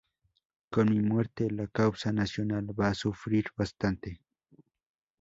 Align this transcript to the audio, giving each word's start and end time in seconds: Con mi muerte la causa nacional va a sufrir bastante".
Con 0.71 0.89
mi 0.89 0.99
muerte 0.99 1.51
la 1.51 1.67
causa 1.67 2.11
nacional 2.11 2.65
va 2.75 2.87
a 2.87 2.95
sufrir 2.95 3.45
bastante". 3.55 4.19